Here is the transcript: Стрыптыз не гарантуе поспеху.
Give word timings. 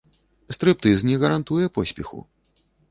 Стрыптыз 0.57 1.05
не 1.11 1.21
гарантуе 1.27 1.71
поспеху. 1.81 2.27